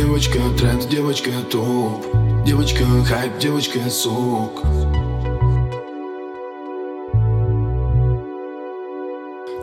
девочка 0.00 0.38
тренд, 0.56 0.88
девочка 0.88 1.30
топ 1.50 2.06
Девочка 2.46 2.84
хайп, 3.04 3.38
девочка 3.38 3.80
сок 3.90 4.62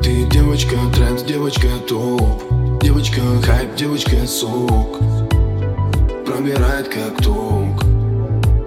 Ты 0.04 0.26
девочка 0.26 0.76
тренд, 0.94 1.26
девочка 1.26 1.68
топ 1.90 2.44
Девочка 2.84 3.22
хайп, 3.44 3.76
девочка 3.76 4.28
сок 4.28 5.00
Пробирает 6.24 6.88
как 6.88 7.18
ток 7.24 7.84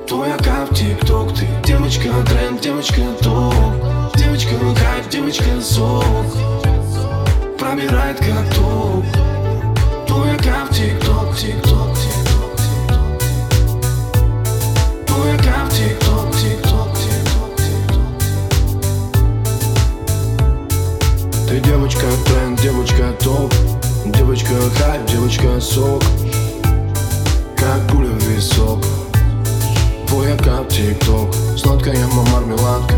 Твоя 0.09 0.37
кап 0.39 0.75
тик-ток. 0.75 1.33
Ты 1.35 1.47
девочка 1.65 2.09
тренд, 2.27 2.61
девочка 2.61 3.03
топ 3.23 3.55
Девочка 4.17 4.57
хайп, 4.75 5.09
девочка 5.09 5.61
сок 5.61 6.27
Пробирает 7.57 8.19
как 8.19 8.50
девочка 25.61 25.75
сок 25.75 26.03
Как 27.57 27.87
пуля 27.89 28.09
в 28.09 28.23
висок 28.29 28.85
Твой 30.09 30.35
аккаунт 30.35 30.69
тик-ток 30.71 31.35
Сладкая 31.57 32.07
мармеладка 32.07 32.95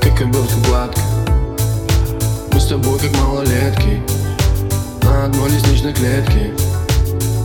Как 0.00 0.20
обертка 0.20 0.56
гладко. 0.68 1.00
Мы 2.52 2.60
с 2.60 2.66
тобой 2.66 2.98
как 2.98 3.12
малолетки 3.20 4.02
На 5.02 5.26
одной 5.26 5.50
лестничной 5.50 5.92
клетке. 5.92 6.52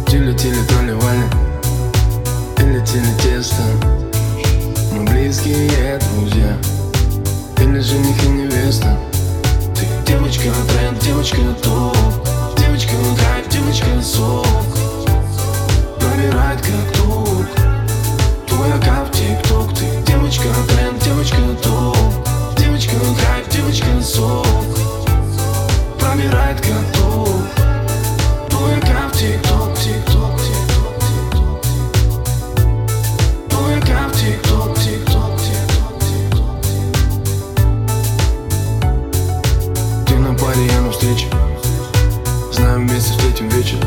Тили-тили 0.08 0.62
проливали 0.67 1.23
Или 2.60 2.86
тили 2.86 3.14
тесто. 3.22 3.64
Мы 4.92 5.06
близкие 5.06 6.00
друзья 6.16 6.58
Или 7.58 7.80
жених 7.80 8.23
и 8.23 8.28
невеста. 8.28 8.98
Ты 9.76 9.88
девочка 10.06 10.50
тренд, 10.67 11.00
девочка 11.00 11.38
топ 11.64 12.33
Девочка 12.94 13.16
хайп, 13.16 13.49
девочка 13.49 14.02
сок 14.03 14.83
вместе 43.44 43.49
встретим 43.49 43.49
вечер 43.49 43.80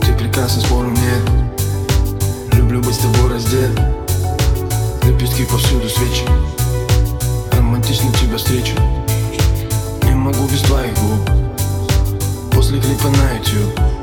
Ты 0.00 0.12
прекрасен, 0.14 0.60
спору 0.60 0.90
нет 0.90 2.54
Люблю 2.54 2.80
быть 2.80 2.94
с 2.94 2.98
тобой 2.98 3.30
раздет 3.30 3.70
Лепестки 5.04 5.44
повсюду 5.44 5.88
свечи. 5.88 6.24
Романтично 7.52 8.12
тебя 8.12 8.36
встречу. 8.36 8.74
Не 10.02 10.14
могу 10.14 10.46
без 10.48 10.60
твоих 10.60 10.92
губ 10.94 11.30
После 12.52 12.80
клипа 12.80 13.08
на 13.08 13.38
YouTube 13.38 13.97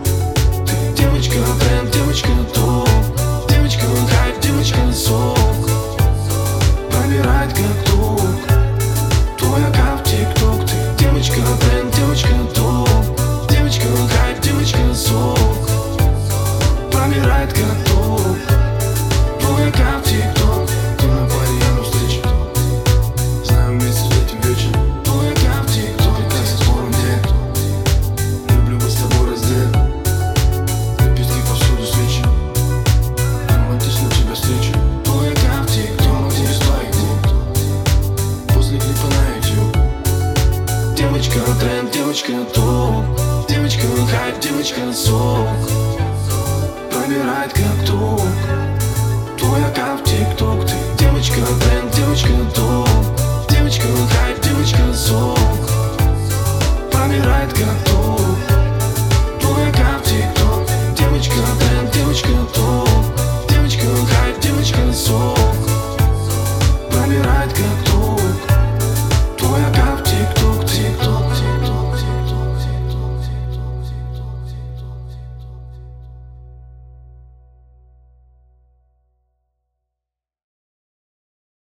топ 42.76 43.48
Девочка 43.48 43.88
хайп, 44.12 44.40
девочка 44.42 44.92
сок. 44.94 45.48
Пробирает 46.92 47.54
как 47.54 47.88
ток 47.88 48.22